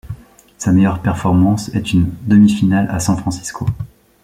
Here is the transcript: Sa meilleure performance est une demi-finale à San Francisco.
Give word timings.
Sa 0.57 0.71
meilleure 0.71 1.03
performance 1.03 1.69
est 1.75 1.93
une 1.93 2.09
demi-finale 2.25 2.89
à 2.89 2.99
San 2.99 3.17
Francisco. 3.17 3.67